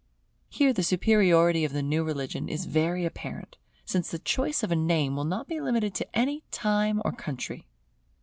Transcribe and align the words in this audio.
Here 0.49 0.73
the 0.73 0.81
superiority 0.81 1.63
of 1.63 1.73
the 1.73 1.83
new 1.83 2.03
religion 2.03 2.49
is 2.49 2.65
very 2.65 3.05
apparent; 3.05 3.57
since 3.85 4.09
the 4.09 4.17
choice 4.17 4.63
of 4.63 4.71
a 4.71 4.75
name 4.75 5.15
will 5.15 5.25
not 5.25 5.47
be 5.47 5.61
limited 5.61 5.93
to 5.93 6.15
any 6.17 6.41
time 6.49 7.03
or 7.05 7.11
country. 7.11 7.67